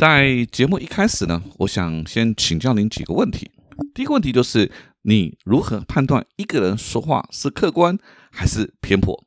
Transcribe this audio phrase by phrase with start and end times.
[0.00, 3.50] 在节目一开始呢，我想先请教您几个问题。
[3.92, 7.98] 第一个问题就是，你如何判断一个人说话是客观
[8.30, 9.22] 还是偏颇？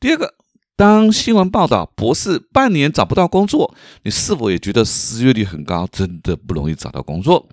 [0.00, 0.34] 第二个，
[0.74, 7.48] 当新闻报道博士半年找不到工作，你是否也觉得失业率很高，真的不容易找到工作？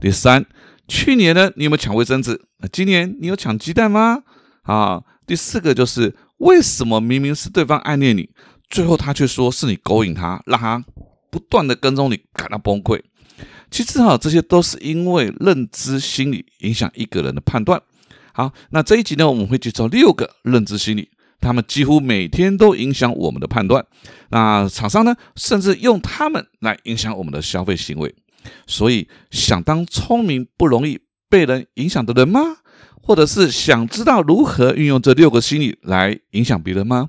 [0.00, 0.46] 第三，
[0.86, 2.40] 去年呢，你有没有抢卫生纸？
[2.72, 4.22] 今年你有抢鸡蛋吗？
[4.62, 8.30] 啊，第四个就是为什么明明是对方暗恋你，
[8.70, 10.82] 最后他却说是你勾引他，让他。
[11.30, 13.00] 不断的跟踪你，感到崩溃。
[13.70, 17.80] 其实哈，这些都是因为认知心理影响一个人的判断。
[18.32, 21.10] 好，那这一集呢，我们会介绍六个认知心理，
[21.40, 23.84] 他们几乎每天都影响我们的判断。
[24.30, 28.14] 那厂商呢，甚至用他们来影响我们的消费行为。
[28.66, 32.40] 所以，想当聪明不容易被人影响的人吗？
[33.02, 37.08] 或者是想知道如何运用这六个心理来影响别人吗？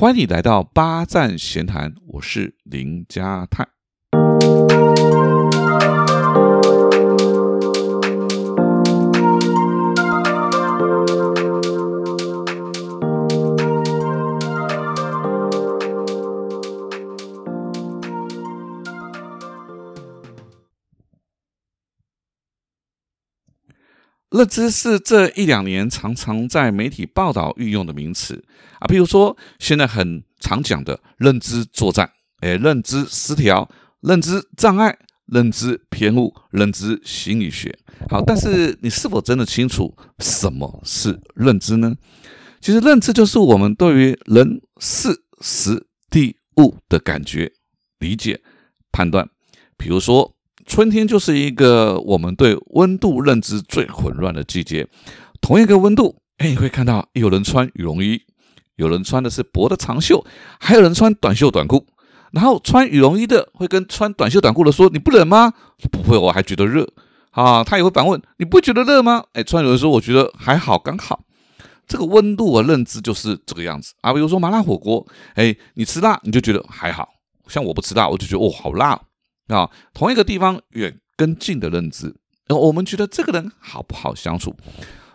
[0.00, 3.66] 欢迎你来到八赞闲谈，我是林家泰。
[24.30, 28.44] 认知是这一两年常常在媒体报道运用的名词
[28.78, 37.78] 啊，譬如说现在很常讲的认知作战，哎，认知失调、认知障碍、认知偏误、认知心理学。
[38.10, 41.94] 好，但是你是否真的清楚什么是认知呢？
[42.60, 47.50] 其实认知就是我们对于人、事、时、地、物的感觉、
[47.98, 48.42] 理解、
[48.92, 49.30] 判断。
[49.78, 50.34] 比如说。
[50.68, 54.86] 春天就是一个我们对温度认知最混乱的季节。
[55.40, 58.20] 同一个温度，哎，你会看到有人穿羽绒衣，
[58.76, 60.24] 有人穿的是薄的长袖，
[60.60, 61.86] 还有人穿短袖短裤。
[62.32, 65.50] 然后穿羽绒衣的会跟穿短袖短裤的说：“你不冷吗？”
[65.90, 66.86] 不会，我还觉得热。
[67.30, 71.24] 啊，他也会反问：“你不觉得热吗？”哎，穿有人说：“我觉得还好，刚好。”
[71.88, 74.12] 这个温度我认知就是这个样子啊。
[74.12, 77.08] 比如说麻辣火锅，哎，你吃辣你就觉得还好，
[77.46, 79.00] 像我不吃辣，我就觉得哦，好辣。
[79.48, 82.14] 啊，同一个地方远跟近的认知，
[82.48, 84.54] 我们觉得这个人好不好相处？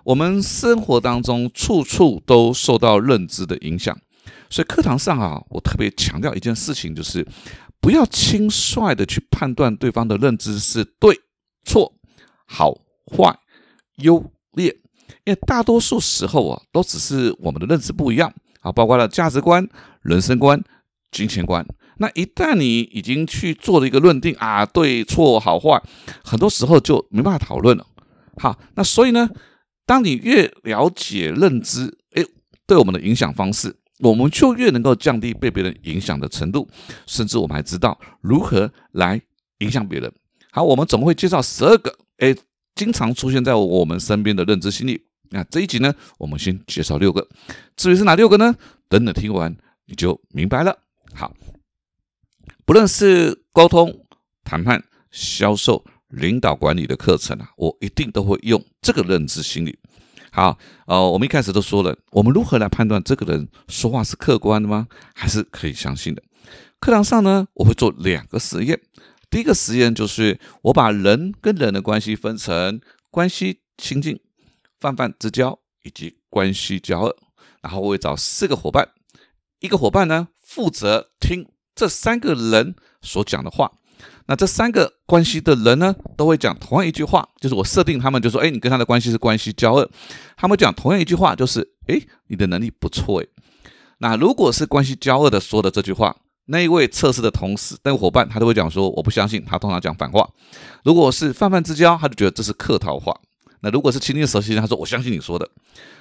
[0.04, 3.98] 我们生活当中处处都受到认知的影响，
[4.50, 7.26] 所以课堂上啊，我特别强调一件事情，就是
[7.80, 11.18] 不要轻率的去判断对方的认知是对
[11.64, 11.94] 错、
[12.46, 12.74] 好
[13.06, 13.38] 坏、
[13.98, 14.76] 优劣，
[15.24, 19.66] 因为大多数时候啊，都只是我们的认知不一样啊，包括了价值观、
[20.02, 20.62] 人生观、
[21.12, 21.66] 金钱观。
[22.03, 25.81] 那一旦你已经去做了一个论定啊，对错好坏，
[26.22, 27.88] 很多时候就没办法讨论了。
[28.36, 29.30] 好，那所以呢，
[29.86, 32.22] 当你越了解认知，哎，
[32.68, 36.68] 对我们的影响方式，我们就越能够降低被别人影响的程度，
[37.08, 39.22] 甚至我们还知道如何来
[39.59, 40.12] 影响别人。
[40.52, 42.35] 好，我们总会介绍十二个，哎，
[42.75, 45.06] 经常出现在我们身边的认知心理。
[45.30, 47.25] 那这一集呢，我们先介绍六个，
[47.78, 48.53] 至于是哪六个呢？
[48.90, 50.78] 等等听完你就明白了。
[51.14, 51.34] 好。
[52.66, 54.06] 不论是沟通、
[54.46, 54.81] 谈判、
[55.12, 59.78] 销售、领导管理的课程啊，我一定都会用这个认知心理。
[60.31, 60.57] 好，
[60.88, 64.88] 呃，我们一开始都说了，我们如何来判断这个人说话是客观的吗？
[65.13, 66.23] 还是可以相信的？
[66.79, 68.79] 课堂上呢，我会做两个实验。
[69.29, 72.79] 第一个实验就是我把人跟人的关系分成
[73.12, 74.19] 关系亲近、
[74.79, 77.18] 泛泛之交以及关系交恶，
[77.62, 78.90] 然后我会找四个伙伴，
[79.59, 81.46] 一个伙伴呢负责听。
[81.75, 83.72] 这三个人所讲的话，
[84.28, 89.89] 那这三个关系的人呢，都会讲同样一句话，就是我设定他们就说，哎，你跟他的关系是关系交恶，
[90.38, 93.28] 他们讲同样一句话，就是，哎，你的能力不错，哎。
[94.00, 100.29] 那如果是关系交恶的说的这句话，那一位测试的同事、那个伙伴，他都会讲说，我不相信，他通常讲反话。
[100.84, 103.17] 如果是泛泛之交，他就觉得这是客套话。
[103.63, 105.50] 那如果是亲近熟悉，他说我相信你说的。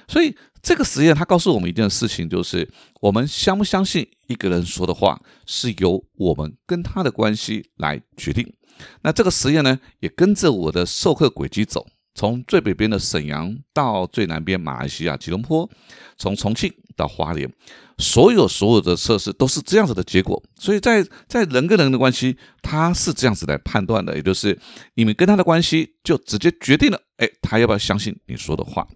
[0.05, 2.69] 所以这个实验他告诉我们一件事情，就是
[2.99, 8.53] 我们相不相信一个人说的话，是由我们跟他的关系来决定。
[9.01, 15.69] 那这个实验呢，也跟着我的授课轨迹走，从最北边的沈阳到最南边马来西亚吉隆坡，
[16.17, 17.49] 从重庆到花莲。
[17.97, 24.57] 所有所有的测试都是这样子的结果，所以在在人跟人的关系，他是这样子来判断的，也就是
[24.95, 28.87] 你们跟他的关系就直接决定了，哎，他要不要相信你说的话。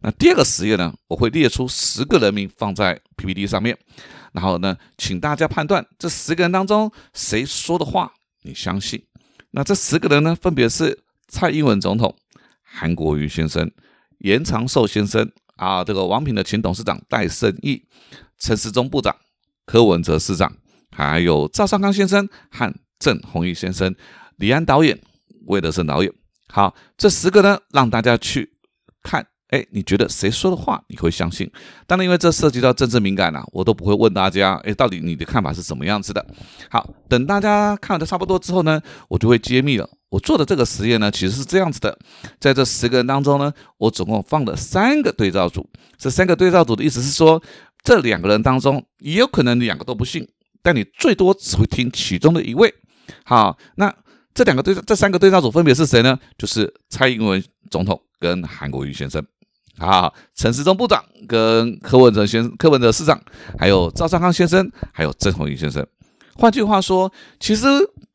[0.00, 3.76] 那第二个实验呢，我会列出十个人名放在 PPT 上面，
[4.32, 8.12] 然后呢，请大家判断这十个人当中谁说的话
[8.42, 9.04] 你相信。
[9.50, 12.16] 那这十个人呢，分别是蔡英文总统、
[12.62, 13.70] 韩国瑜先生、
[14.18, 17.86] 严长寿先生啊，这个王品的前董事长戴胜义。
[18.38, 19.14] 陈时忠部长、
[19.64, 20.56] 柯文哲市长，
[20.90, 23.94] 还有赵尚刚先生和郑弘毅先生、
[24.36, 25.00] 李安导演、
[25.46, 26.12] 魏德胜导演。
[26.48, 28.56] 好，这十个呢，让大家去
[29.02, 29.26] 看。
[29.54, 31.48] 哎，你觉得谁说的话你会相信？
[31.86, 34.56] 当然，因为这涉及到政治敏感啊，我都不会问大家。
[34.64, 36.26] 哎，到底你的看法是什么样子的？
[36.68, 39.88] 好，等大家看的差不多之后呢，我就会揭秘了。
[40.08, 41.96] 我做的这个实验呢，其实是这样子的：
[42.40, 45.64] 在这十个人当中呢，我总共放了三个对照组。
[45.96, 47.40] 这三个对照组的意思是说，
[47.84, 50.26] 这两个人当中也有可能你两个都不信，
[50.62, 52.74] 但你最多只会听其中的一位。
[53.24, 53.94] 好，那
[54.34, 56.18] 这两个对这三个对照组分别是谁呢？
[56.36, 57.40] 就是蔡英文
[57.70, 59.24] 总统跟韩国瑜先生。
[59.78, 63.20] 啊，陈时中部长跟柯文哲先柯文哲市长，
[63.58, 65.84] 还有赵尚康先生，还有郑弘仪先生。
[66.36, 67.66] 换句话说，其实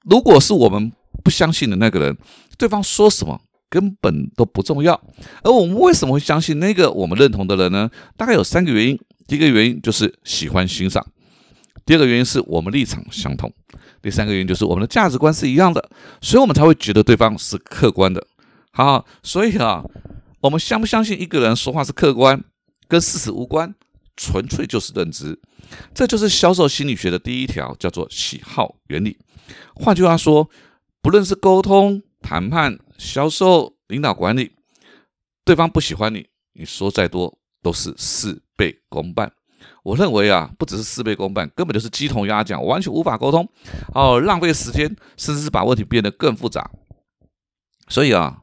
[0.06, 0.92] 如果是我们
[1.24, 2.18] 不相信的那个人，
[2.58, 3.40] 对方说什么
[3.70, 5.00] 根本都不重要。
[5.44, 7.90] 而我们为什么会相信那个我们认同的人呢？
[8.16, 8.98] 大概有三个原因。
[9.28, 11.04] 第一个原因就是喜欢欣赏；
[11.86, 13.50] 第二个原因是我们立场相同；
[14.02, 15.90] 第三个原因就是我们的价值观是一样的，
[16.22, 18.26] 所以我们才会觉得对方是客观的。
[18.72, 19.84] 好，所以啊。
[20.42, 22.42] 我们相不相信一个人说话是客观，
[22.88, 23.76] 跟事实无关，
[24.16, 25.38] 纯粹就是认知。
[25.94, 29.18] 这就是销售心理学的第一条，叫做喜好原理。
[29.76, 30.50] 换句话说，
[31.02, 34.54] 不论是沟通、谈判、销售、领导管理，
[35.44, 39.30] 对方不喜欢你，你说再多都是事倍功半。
[39.84, 43.46] 我认为啊，不只是事倍功半，根本就是鸡同鸭讲，完全无法沟通，
[43.94, 46.72] 哦，浪费时间，甚至是把问题变得更复杂。
[47.90, 48.38] 所以啊。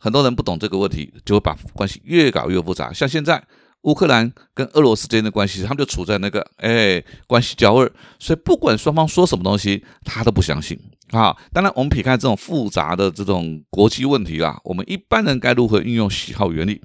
[0.00, 2.90] 很多人不懂这个问题，就会把关系越搞越复杂。
[2.90, 3.40] 像现在
[3.82, 10.78] 乌克兰跟俄罗斯之间的关系，他们就处在那个哎关系交恶，所以不管双方说什么东西，他都不相信
[11.10, 11.36] 啊。
[11.52, 16.80] 当然，我们撇开这种复杂的这种国际问题啦，我们一般人该如何运用喜好原理？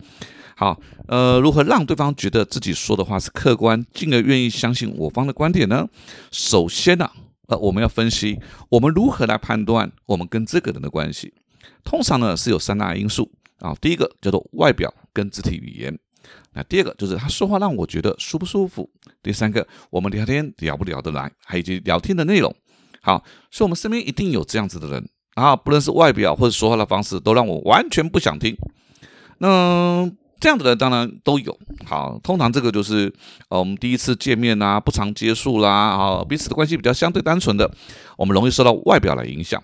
[0.58, 5.88] 好，呃，如何让对方觉得自己说的话是客观，进而愿意相信我方的观点呢？
[6.32, 7.10] 首先呢，
[7.48, 8.40] 呃，我们要分析
[8.70, 11.34] 我们如何来判断我们跟这个人的关系。
[11.84, 15.98] 通常呢是有三大因素啊，第一个叫做外表跟肢体语言，
[16.54, 18.90] 那第二个就是他说话让我觉得舒不舒服，
[19.22, 22.54] 第三个我们聊天聊不聊得来，还以及聊天的内容。
[23.02, 28.56] 好，所以我们身边一定有这样子的人啊，不论是外表或者说话的方式，都让我完全不想听。
[29.38, 30.10] 那
[30.40, 31.58] 这样的人当然都有。
[31.86, 33.14] 好，通常这个就是
[33.50, 37.70] 呃我们第一次见面啊，不常接触啦，啊彼此的关系比较相对单纯的，
[38.18, 39.62] 我们容易受到外表来影响。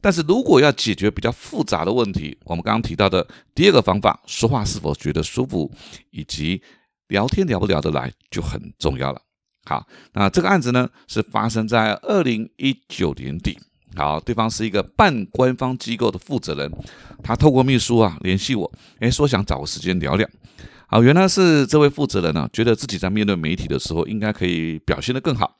[0.00, 5.70] 但是如果要解决比较复杂的问题，我们刚刚提到的第二个方法，说话是否觉得舒服，
[6.10, 6.62] 以及
[7.08, 9.20] 聊天聊不聊得来，就很重要了。
[9.64, 13.58] 好，那这个案子呢，是发生在二零一九年底。
[13.96, 16.70] 好，对方是一个半官方机构的负责人，
[17.22, 18.70] 他透过秘书啊联系我，
[19.00, 20.28] 哎，说想找个时间聊聊。
[20.86, 25.56] 好，原来是这位负责人呢，觉得自己在面对媒体的时候，应该可以表现得更好，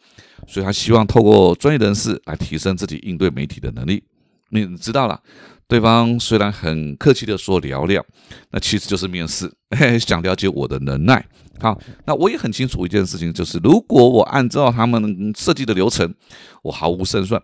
[0.46, 4.04] 所以他希望透过专业人士来提升自己应对媒体的能力。
[4.50, 5.20] 你知道了，
[5.66, 8.04] 对方虽然很客气的说聊聊，
[8.50, 9.52] 那其实就是面试，
[9.98, 11.26] 想了解我的能耐。
[11.58, 16.14] 好，那我也很清楚一件事情，就是如果我按照他们设计的流程，
[16.62, 17.42] 我毫无胜算。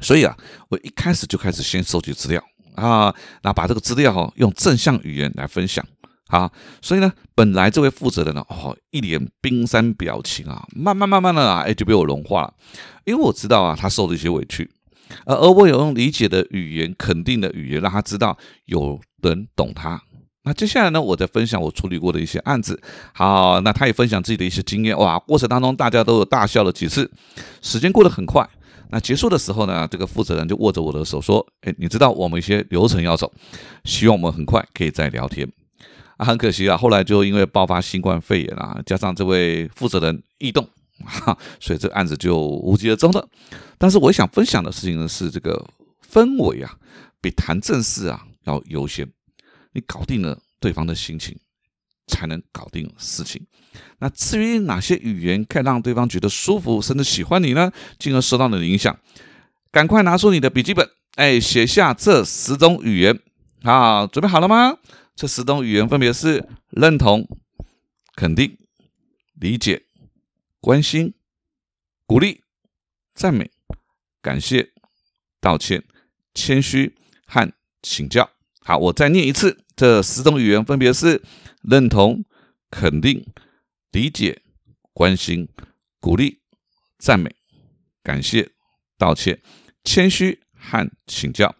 [0.00, 0.36] 所以啊，
[0.68, 2.42] 我一开始就开始先收集资料
[2.74, 5.84] 啊，那把这个资料哈用正向语言来分享
[6.28, 6.50] 啊。
[6.80, 12.54] 所以呢，本来这位负责人呢，哦，一脸冰山表情啊，慢慢慢慢的啊，哎，就被我融化了，
[13.04, 14.70] 因为我知道啊，他受了一些委屈。
[15.24, 18.36] 而而我有用理解的语言、肯定的语言，让他知道
[18.66, 20.02] 有人懂他。
[20.42, 22.80] 那接下来呢，我再分享我处理过的一些案子。
[23.12, 24.96] 好，那他也分享自己的一些经验。
[24.96, 27.10] 哇，过程当中大家都有大笑了几次，
[27.60, 28.48] 时间过得很快。
[28.88, 33.30] 那结束的时候呢，这个负责人就握着我的手说：“哎，你知道我们一些流程要走，
[33.84, 35.46] 希望我们很快可以再聊天。”
[36.16, 40.66] 啊，很可惜啊，后来就因为爆发新冠肺炎啊，加上这位负责人异动。
[41.04, 43.28] 哈，所以这个案子就无疾而终了。
[43.78, 45.64] 但是我想分享的事情呢，是这个
[46.10, 46.76] 氛围啊，
[47.20, 49.10] 比谈正事啊要优先。
[49.72, 51.38] 你搞定了对方的心情，
[52.06, 53.46] 才能搞定事情。
[53.98, 57.70] 那至于哪些语言可以让对方觉得舒服，甚至喜欢你呢？
[57.98, 58.98] 进而受到你的影响，
[59.70, 63.18] 赶快拿出你的笔记本，哎，写下这十种语言。
[63.62, 64.78] 好，准备好了吗？
[65.14, 67.28] 这十种语言分别是认同、
[68.16, 68.56] 肯定、
[69.34, 69.82] 理解。
[70.62, 71.14] 关心、
[72.04, 72.42] 鼓励、
[73.14, 73.50] 赞美、
[74.20, 74.72] 感谢、
[75.40, 75.82] 道歉、
[76.34, 76.94] 谦虚
[77.26, 77.50] 和
[77.80, 78.28] 请教。
[78.60, 81.22] 好，我再念一次，这十种语言分别是
[81.62, 82.26] 认同、
[82.70, 83.26] 肯定、
[83.90, 84.42] 理解、
[84.92, 85.48] 关心、
[85.98, 86.40] 鼓励、
[86.98, 87.34] 赞美、
[88.02, 88.50] 感谢、
[88.98, 89.40] 道歉、
[89.82, 91.56] 谦虚和请教。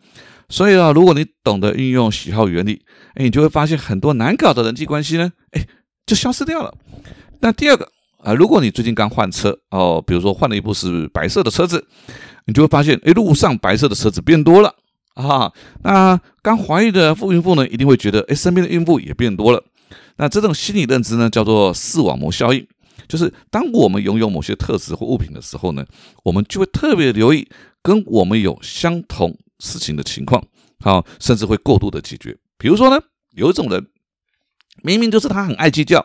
[0.50, 5.66] 所以啊，如果你懂得运用喜好原理，哎，你就会发现很多难搞的人际关系呢，哎，
[6.04, 6.76] 就消失掉了。
[7.40, 7.90] 那第二个。
[8.22, 11.86] 啊，如果你最近刚换车哦，比如说换了一部是白色的车子，
[12.46, 14.74] 你就会发现，哎，路上白色的车子变多了
[15.14, 15.52] 啊。
[15.82, 19.64] 那刚怀孕的妇孕妇呢，一定会觉得，哎，身边的孕妇也变多了。
[20.16, 22.66] 那这种心理认知呢，叫做视网膜效应，
[23.08, 25.84] 就是当我们拥有某些特质或物品的时候呢，
[26.22, 27.48] 我们就会特别留意
[27.82, 30.44] 跟我们有相同事情的情况，
[30.80, 32.36] 好，甚至会过度的解决。
[32.58, 33.86] 比如说呢，有一种人，
[34.82, 36.04] 明明就是他很爱计较，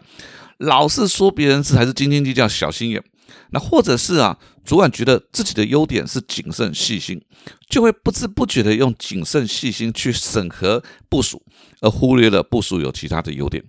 [0.58, 3.04] 老是说别人是还是斤斤计较、小心眼。
[3.52, 7.22] 那或者是啊，主管觉得自己的优点是谨慎细心，
[7.70, 11.42] 就会不知不觉的用谨慎细心去审核部署，
[11.82, 13.64] 而忽略了部署有其他的优点。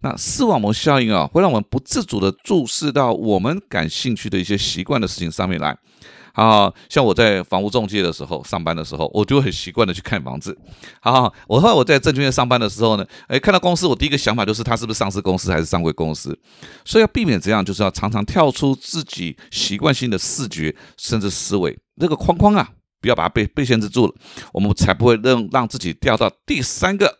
[0.00, 5.76] 那视网膜效应啊，会让我们不自主的注视到我们感兴趣的一些习惯的事情上面来。
[6.32, 10.56] 啊，像我在房屋中介的时候上班的时候，我就很习惯的去看房子。
[11.00, 16.38] 好，我后来我在证券业上班的时候呢，哎，看到公司，我第一个想法就是它是不是上市公司还是上柜公司。
[16.84, 22.70] 所以要避免这样，就是要常常跳出自己习惯性的视觉甚至思维这个框框啊，
[23.00, 24.14] 不要把它被被限制住了，
[24.52, 27.18] 我们才不会让让自己掉到第三个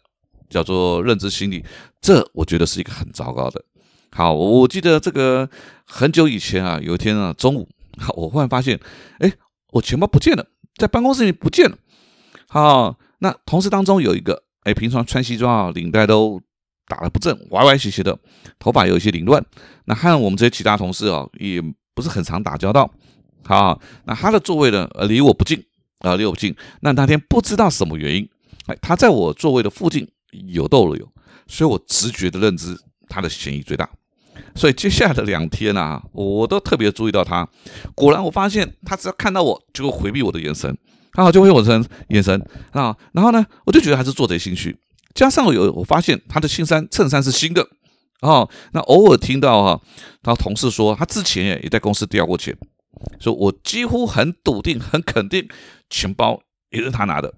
[0.49, 1.63] 叫做认知心理。
[2.01, 3.63] 这我觉得是一个很糟糕的。
[4.11, 5.49] 好，我记得这个
[5.85, 7.69] 很久以前啊，有一天啊中午。
[8.03, 8.79] 好，我忽然发现，
[9.21, 9.33] 哎，
[9.73, 10.45] 我钱包不见了，
[10.77, 11.79] 在办公室里不见了。
[12.49, 16.43] 好，那同事当中有一个，哎，平常穿西装啊，领带都
[16.87, 18.19] 打得不正，歪歪斜斜的，
[18.59, 19.43] 头发有一些凌乱。
[19.85, 21.63] 那和我们这些其他同事啊，也
[21.95, 22.93] 不是很常打交道。
[23.45, 25.65] 好，那他的座位呢，呃，离我不近
[26.01, 26.55] 啊，离我不近。
[26.81, 28.29] 那那天不知道什么原因，
[28.67, 30.07] 哎，他在我座位的附近
[30.49, 31.09] 有逗了有，
[31.47, 32.77] 所以我直觉的认知
[33.09, 33.89] 他的嫌疑最大。
[34.55, 37.49] 所以接下来的两天啊，我都特别注意到他。
[37.95, 40.77] 果然，我发现他只要看到我，就会回避我的眼神，
[41.13, 42.41] 他就会我的眼神
[42.73, 42.97] 啊。
[43.13, 44.77] 然后呢，我就觉得还是做贼心虚。
[45.15, 47.67] 加上有我发现他的新衫衬衫是新的
[48.21, 48.49] 哦。
[48.73, 49.81] 那偶尔听到哈，
[50.23, 52.57] 他同事说他之前也在公司掉过钱，
[53.21, 55.47] 所以我几乎很笃定、很肯定，
[55.91, 57.35] 钱包也是他拿的。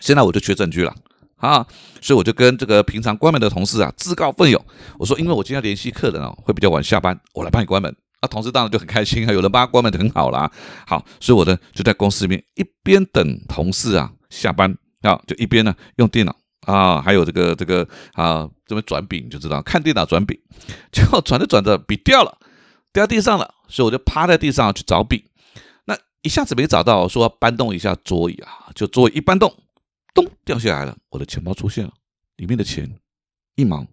[0.00, 0.94] 现在我就缺证据了。
[1.38, 1.66] 啊，
[2.00, 4.62] 所以我就跟这个平常关门的同事啊自告奋勇，
[4.98, 7.94] 我说因为我今天联系客人哦，会比较晚下班，我来帮你关门。
[8.20, 10.50] 啊，同事当然就很开心啊，有人帮他关门就很好啦。
[10.84, 16.34] 好，所以我呢就在公司里面一边等同事啊下班啊，就一边呢用电脑
[16.66, 20.40] 啊，还有这个这个啊这边转笔你就知道看电脑转笔，
[20.90, 22.36] 结果转着转着笔掉了，
[22.92, 25.24] 掉地上了，所以我就趴在地上去找笔，
[25.84, 29.54] 那一下子没找到，说搬动一下桌椅啊，就桌椅一搬动。
[30.18, 31.92] 咚掉下来了，我的钱包出现了，
[32.38, 32.92] 里面的钱
[33.54, 33.86] 一毛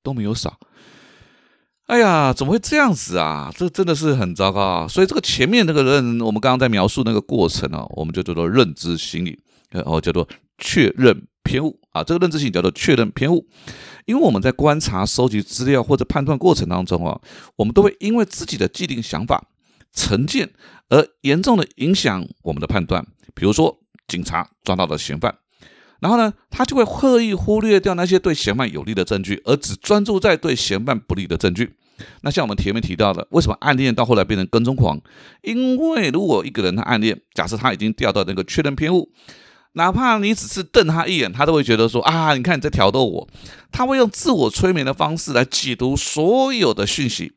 [0.00, 0.60] 都没有少。
[1.86, 3.52] 哎呀，怎么会这样子啊？
[3.56, 4.88] 这真的是很糟糕啊！
[4.88, 9.36] 所以这个前面那个人，我们刚刚在描述那个过程啊，我们就叫做认知心理，
[9.84, 10.26] 哦，叫做
[10.58, 12.04] 确认偏误啊。
[12.04, 13.44] 这个认知心理叫做确认偏误，
[14.06, 17.20] 因为我们在观察、收集资料或者判断过程当中啊，
[17.56, 19.48] 我们都会因为自己的既定想法、
[19.92, 20.52] 成见
[20.88, 23.04] 而严重的影响我们的判断。
[23.34, 25.36] 比如说，警察抓到了嫌犯。
[26.02, 31.76] 然后呢，他就会刻意忽略掉那些对嫌犯有利的证据，而只专注在对嫌犯不利的证据。
[32.22, 35.00] 那像我们前面提到的，为什么暗恋到后来变成跟踪狂？
[35.42, 39.08] 因为如果一个人他暗恋，假设他已经掉到那个确认偏误，
[39.74, 43.28] 哪怕你只是瞪他一眼，他都会觉得说啊，你看你在挑逗我。
[43.70, 47.34] 他会用自我催眠的方式来解读所有的讯息。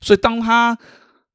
[0.00, 0.78] 所以当他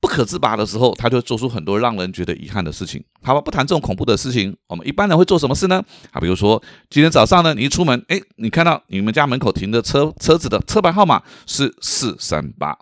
[0.01, 3.01] 不可自拔的时候，他就做出很多让人觉得遗憾的事情。
[3.21, 5.81] 好吧，不谈这种恐怖的事情，我们一般人会做什么事呢？
[6.11, 12.75] 啊，比如说今天早上呢，你一出门，哎，你看到你们家门口停的车车子的车牌号码是四三八，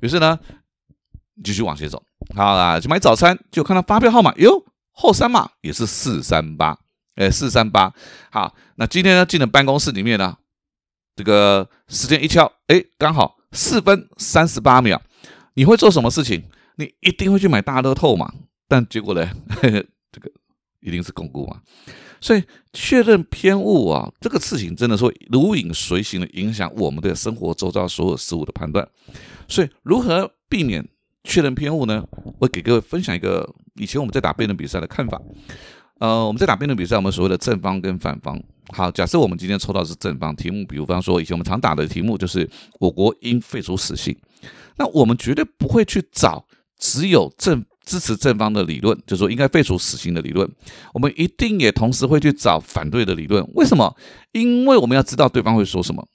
[0.00, 0.38] 于是呢，
[1.44, 2.02] 继续往前走，
[2.34, 6.78] 好啦，去买早餐，就看到发票号码，哟，后三码也是四三八，
[7.16, 7.92] 哎，四三八。
[8.30, 10.34] 好，那今天呢，进了办公室里面呢，
[11.14, 15.02] 这个时间一敲，哎，刚好四分三十八秒。
[15.56, 16.44] 你会做什么事情？
[16.76, 18.32] 你一定会去买大乐透嘛？
[18.68, 19.28] 但结果呢？
[20.12, 20.30] 这个
[20.80, 21.60] 一定是巩固嘛？
[22.20, 28.86] 所以确认偏误啊，这个事情真的说如影随形的影响我们的生活周遭所有事物的判断。
[29.48, 30.86] 所以如何避免
[31.24, 32.06] 确认偏误呢？
[32.38, 35.20] 我给各位分享一个以前我们在打辩论比赛的看法。
[35.98, 38.38] 呃，我们在打辩论比赛，我们所谓的正方跟反方。
[38.72, 42.48] 好，假设我们今天抽到是正方题目，比如方说以前我们常打的题目就是
[42.80, 44.16] 我国应废除死刑。
[44.76, 46.44] 那我们绝对不会去找
[46.78, 50.50] 只有正支持正方的理论，就是说应该废除死刑的理论。
[50.92, 53.46] 我们一定也同时会去找反对的理论。
[53.54, 53.96] 为什么？
[54.32, 56.06] 因为我们要知道对方会说什么，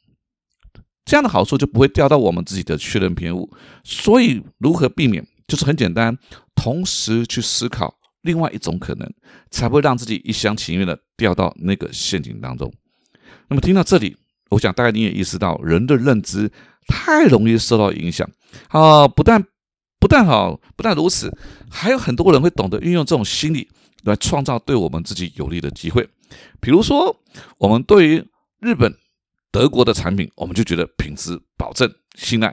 [1.06, 3.50] 这样的好处就不会掉到我们自己的确认偏误。
[3.84, 6.18] 所以如何避免，就是很简单，
[6.54, 9.12] 同时去思考另外一种可能，
[9.50, 12.74] 才会让自己一厢情愿的掉到那个陷阱当中。
[13.48, 14.18] 那么听到这里，
[14.50, 16.52] 我想大概你也意识到人的认知。
[16.88, 18.28] 太容易受到影响
[18.70, 19.08] 啊！
[19.08, 19.42] 不但
[20.00, 21.32] 不但好，不但如此，
[21.70, 23.70] 还有很多人会懂得运用这种心理
[24.04, 26.10] 来创造对我们自己有利的机会。
[26.60, 27.16] 比如说，
[27.60, 28.26] 我们对于
[28.60, 28.92] 日本、
[29.52, 32.50] 德国的产品，我们就觉得品质保证、信赖。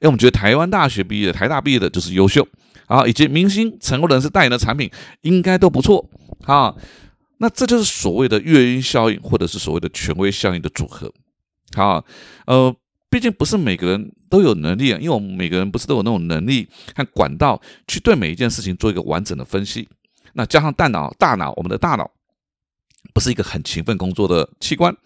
[0.00, 2.46] 因为我们觉得台湾大学毕业、台大毕业的就是优秀
[2.86, 4.88] 啊，以及明星、成功人士代言的产品
[5.22, 6.08] 应该都不错
[6.44, 6.74] 啊。
[7.44, 11.12] 那这就是所谓的月晕效应，或者是所谓的权威效应的组合。
[11.76, 12.02] 好，
[12.46, 12.74] 呃，
[13.10, 19.86] 毕竟不是每个人都有能力啊，因为我们每个人不是都有那种能力和管道去对每一件事情做一个完整的分析。
[20.32, 22.10] 那加上大脑，大脑，我们的大脑
[23.12, 24.96] 不是一个很勤奋工作的器官，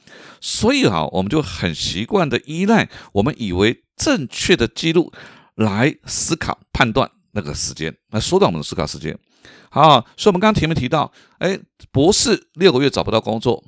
[0.40, 5.12] 所以啊，我们就很习惯的依赖我们以为正确的记录
[5.56, 9.18] 来思考判断那个时间，来缩短我们的思考时间。
[9.70, 11.58] 好，所以我们刚刚前面提到，哎，
[11.90, 13.62] 博士六个月找不到工作，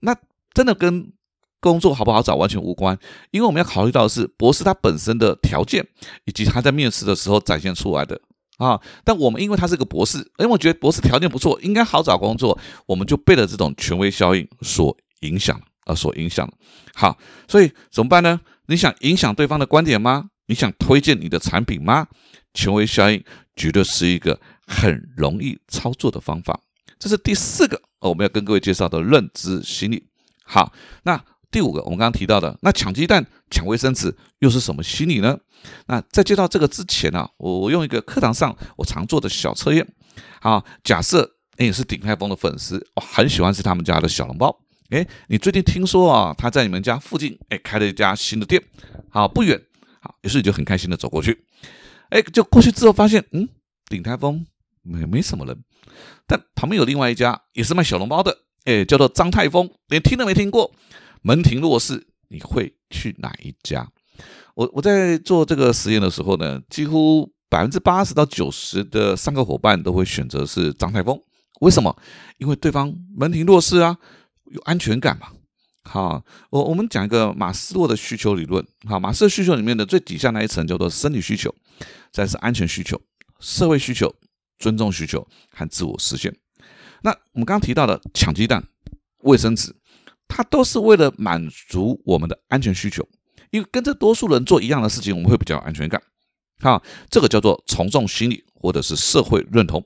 [0.00, 0.14] 那
[0.52, 1.12] 真的跟
[1.60, 2.98] 工作好不好找完全无关，
[3.30, 5.86] 因为我们要考虑到的是博士他本身的条件，
[6.24, 8.20] 以及他在面试的时候展现出来的
[8.58, 8.80] 啊。
[9.04, 16.50] 但我们因为他是个博士，因为我觉得博士条件不错，应该好找工作，我们就被了这种权威效应所影响啊，所影响。
[16.94, 17.16] 好，
[17.48, 18.40] 所以怎么办呢？
[18.66, 20.30] 你想影响对方的观点吗？
[20.46, 22.08] 你想推荐你的产品吗？
[22.54, 23.22] 权威效应
[23.56, 24.38] 绝对是一个。
[24.72, 26.58] 很容易操作的方法，
[26.98, 30.08] 这是第四个我们要跟各位介绍的认知心理。
[30.44, 35.38] 好，那第五个我们刚刚提到的，那抢鸡蛋、抢卫生纸又是什么心理呢？
[35.86, 39.86] 那在介绍这个之前呢，我我用一个课堂上我常做的小测验。
[40.40, 44.58] 好，假设你是鼎泰丰的粉丝，我很喜欢吃他们家的小笼包。
[44.90, 48.62] 哎，你最近听说啊，他在你们家附近哎开了一家新的店，
[49.10, 49.60] 好不远，
[50.00, 51.44] 好，于是你就很开心的走过去。
[52.10, 53.48] 哎，就过去之后发现，嗯，
[53.88, 54.44] 鼎泰丰。
[54.82, 55.62] 没没什么人，
[56.26, 60.72] 但旁边有另外一家也是卖小笼包的，哎，叫做张泰丰，连听都没听过，
[61.22, 63.88] 门庭若市，你会去哪一家？
[64.54, 71.18] 我我在做这个实验的时候呢，几乎百分之八十到九十的三个伙伴都会选择是张泰丰，
[71.60, 71.96] 为什么？
[72.38, 73.96] 因为对方门庭若市啊，
[74.50, 75.28] 有安全感嘛。
[75.84, 81.54] 好，我我们讲一个马斯洛的需求理论，好，马斯洛需求里面的最底下那一层叫做生理需求，
[82.12, 83.00] 再是安全需求、
[83.40, 84.14] 社会需求。
[84.62, 86.32] 尊重需求和自我实现。
[87.02, 88.62] 那我们刚刚提到的抢鸡蛋、
[89.24, 89.74] 卫生纸，
[90.28, 93.04] 它都是为了满足我们的安全需求，
[93.50, 96.00] 因为跟着多数人做一样的事情，我们会比较有安全感。
[96.60, 99.84] 好，这个叫做从众心理或者是社会认同。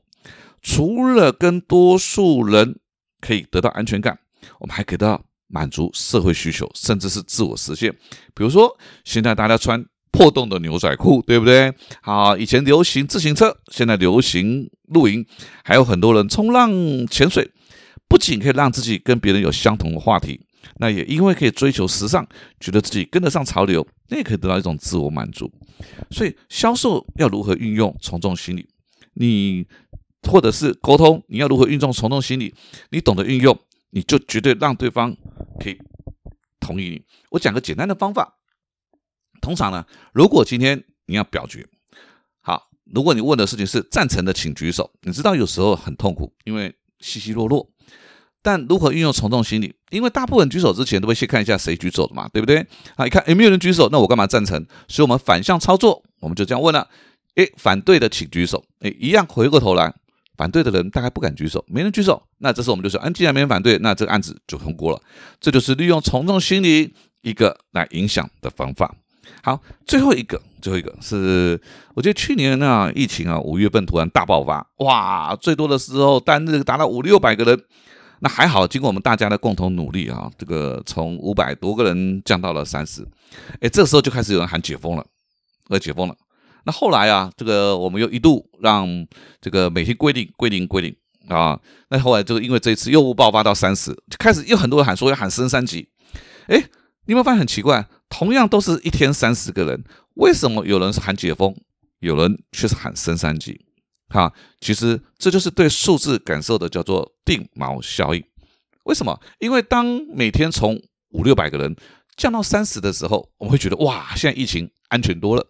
[0.60, 2.78] 除了跟多数人
[3.22, 4.18] 可以得到安全感，
[4.58, 7.90] 我们还可以得到满足社会需求，甚至是自我实现。
[8.34, 9.82] 比如说，现在大家穿。
[10.16, 11.70] 破洞的牛仔裤，对不对？
[12.00, 15.22] 好，以前流行自行车，现在流行露营，
[15.62, 16.72] 还有很多人冲浪、
[17.08, 17.50] 潜水，
[18.08, 20.40] 不仅可以让自己跟别人有相同的话题，
[20.78, 22.26] 那也因为可以追求时尚，
[22.58, 25.52] 觉得自己跟得上潮流，那也可以得到一种自我满足。
[26.10, 28.66] 所以，销售要如何运用从众心理？
[29.12, 29.66] 你
[30.22, 32.54] 或者是沟通，你要如何运用从众心理？
[32.90, 33.54] 你懂得运用，
[33.90, 35.14] 你就绝对让对方
[35.60, 35.76] 可以
[36.58, 37.02] 同意你。
[37.32, 38.32] 我讲个简单的方法。
[39.46, 41.64] 通常呢，如果今天你要表决，
[42.40, 44.90] 好，如果你问的事情是赞成的，请举手。
[45.02, 47.70] 你知道有时候很痛苦，因为稀稀落落。
[48.42, 49.72] 但如何运用从众心理？
[49.90, 52.66] 因为大部分举手之前都会先看一下谁举手的嘛，对不对？
[52.96, 54.66] 啊，一看诶没有人举手，那我干嘛赞成？
[54.88, 56.88] 所以我们反向操作，我们就这样问了：
[57.36, 58.64] 诶，反对的请举手。
[58.80, 59.94] 诶，一样回过头来，
[60.36, 62.20] 反对的人大概不敢举手，没人举手。
[62.38, 65.00] 那这时候我们就说：嗯，既然没人反对，那这个案子就通过了。
[65.40, 68.94] 这就是利用从众心理一个来影响的方法。
[69.42, 71.60] 好，最后一个，最后一个是，
[71.94, 77.64] 我觉得去年啊，疫情啊，五月份突然大爆发，哇，最多的时候单日达到五六百个人，
[78.20, 83.06] 那还好，经过我们大家的共同努力啊，这个从五百多个人降到了三十，
[83.60, 85.06] 哎，这时候就开始有人喊解封了，
[85.68, 86.16] 要解封了。
[86.64, 88.88] 那后来啊，这个我们又一度让
[89.40, 90.96] 这个每天归零、归零、归零
[91.28, 91.56] 啊，
[91.90, 95.88] 那后来就因为这一次又爆发到三十，就开始又很多人喊说要喊升三级，
[96.48, 96.58] 哎，
[97.04, 97.86] 你有没有发现很奇怪？
[98.08, 101.54] 同样都是一天三十个人，为什么有人是喊解封，
[101.98, 103.60] 有人却是喊升三级？
[104.08, 108.22] 哈，其实这就是对数字感受的叫做定锚效应。
[108.84, 109.20] 为什么？
[109.40, 111.74] 因为当每天从五六百个人
[112.16, 115.44] 降到三十的时候，我们会觉得哇，现在疫情安全多了。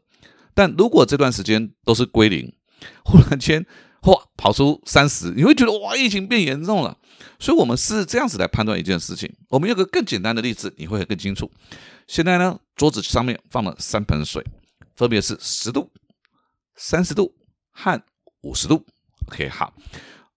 [0.54, 2.50] 但如果这段时间都是归零，
[3.04, 3.66] 忽然间
[4.04, 6.96] 哇跑出三十，你会觉得哇，疫情变严重了。
[7.38, 9.32] 所以，我们是这样子来判断一件事情。
[9.48, 11.50] 我们有个更简单的例子，你会更清楚。
[12.06, 14.44] 现在呢，桌子上面放了三盆水，
[14.94, 15.90] 分别是十度、
[16.76, 17.34] 三十度
[17.72, 18.02] 和
[18.42, 18.84] 五十度。
[19.28, 19.72] OK，好，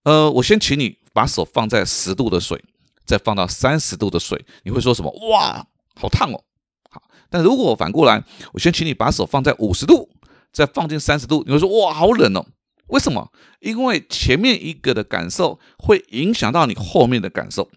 [0.04, 2.63] 呃，我先请你把手放在十度的水，
[3.06, 5.12] 再放到三十度的水，你会说什么？
[5.30, 5.65] 哇，
[5.96, 6.44] 好烫哦！
[6.89, 10.10] 好，但如果我反过来，我先请你把手放在五十度，
[10.52, 12.46] 再放进三十度，你会说哇，好冷哦。
[12.89, 13.32] 为什么？
[13.60, 17.69] 因为前面一个的感受会影响到你后面的感受，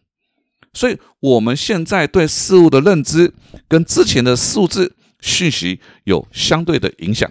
[0.72, 3.32] 所以我们现在对事物的认知
[3.68, 7.30] 跟之前的数字讯息有相对的影响。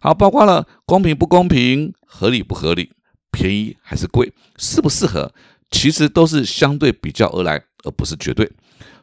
[0.00, 2.90] 好，包括了公平不公平、合理不合理、
[3.30, 5.32] 便宜还是贵、适不适合，
[5.70, 8.50] 其实都是相对比较而来，而不是绝对。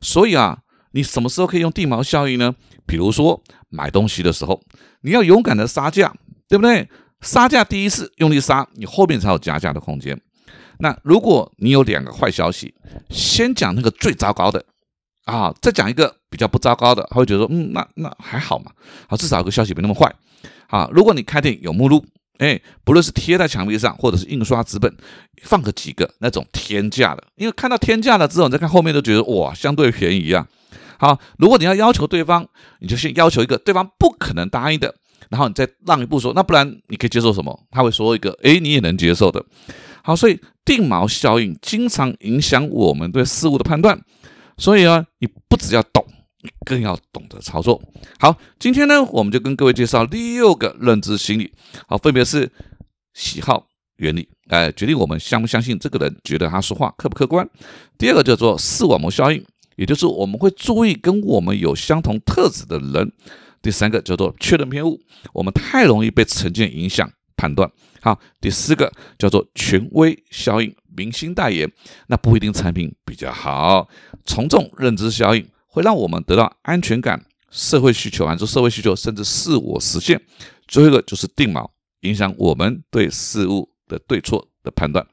[0.02, 0.60] 所以啊，
[0.92, 2.54] 你什么时候可以用地毛效应呢？
[2.86, 4.62] 比如说买东西的时候，
[5.02, 6.14] 你要勇敢的杀价，
[6.50, 6.90] 对不对？
[7.22, 10.20] 杀价第一次用力杀，你后面才有加价的空间。
[10.80, 12.74] 那如果你有两个坏消息，
[13.10, 14.64] 先讲那个最糟糕的
[15.26, 18.72] 啊，再讲一个比较不糟糕的，他会觉得说，嗯，那那还好嘛，
[19.08, 20.14] 好，至少有个消息没那么坏。
[20.68, 22.06] 啊，如果你开店有目录，
[22.38, 24.96] 哎，不论是贴在墙壁上，或者是印刷纸本，
[25.44, 30.48] 放个几个那种天价的，因为看到天价了之后，你再看后面都觉得哇，相对便宜啊。
[30.98, 32.48] 好，如果你要要求对方，
[32.80, 34.96] 你就先要求一个对方不可能答应的。
[35.30, 37.68] 然后你再让一步说，那不然你可以接受什么？
[37.72, 39.44] 他会说一个，哎，你也能接受的。
[40.04, 44.00] 好，所以定锚效应经常影响我们对事物的判断。
[44.58, 46.06] 所以啊，你不只要懂，
[46.42, 47.82] 你更要懂得操作。
[48.20, 51.54] 好，今天呢，我们就跟各位介绍六个认知心理。
[51.88, 52.52] 好，分别是
[53.14, 57.48] 喜好原理，哎，决定我们相不相信这个人，觉得他说话客不客观。
[57.98, 59.44] 第二个叫做视网膜效应，
[59.76, 63.12] 也就是我们会注意跟我们有相同特质的人。
[63.62, 65.00] 第三个叫做确认偏误，
[65.34, 67.70] 我们太容易被成见影响判断。
[68.02, 71.70] 好，第四个叫做权威效应，明星代言，
[72.08, 73.90] 那不一定产品比较好。
[74.26, 80.22] 从众认知效应会让我们得到安全感，社会需求满足社会需求，甚至自我实现。
[80.68, 81.70] 最后一个就是定锚，
[82.02, 85.06] 影响我们对事物的对错的判断。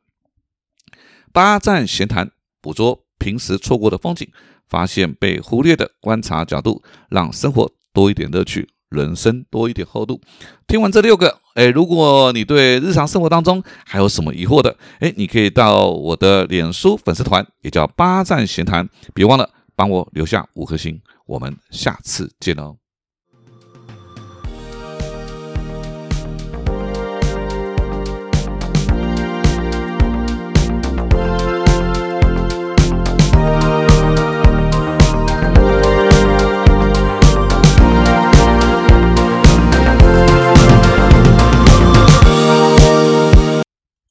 [1.32, 2.30] 八站闲谈，
[2.60, 4.30] 捕捉平时错过的风景，
[4.68, 7.75] 发现被忽略的观察角度，让生活。
[7.96, 10.20] 多一点乐趣，人生多一点厚度。
[10.66, 21.00] 听完这六个，哎，如果你对日常生活当中还有什么疑惑的，哎，你可以到我的脸书粉丝团，也叫八站闲谈，别忘了帮我留下五颗星。
[21.24, 22.76] 我们下次见哦。